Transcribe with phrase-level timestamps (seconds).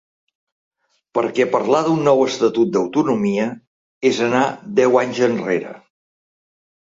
[1.17, 3.45] Perquè parlar d’un nou estatut d’autonomia
[4.11, 4.41] és anar
[4.79, 5.77] deu anys enrere.